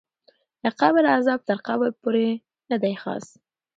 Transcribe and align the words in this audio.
د 0.63 0.65
قبر 0.79 1.03
غذاب 1.13 1.39
تر 1.49 1.57
قبر 1.67 1.89
پورې 2.01 2.27
ندی 2.69 2.95
خاص 3.01 3.25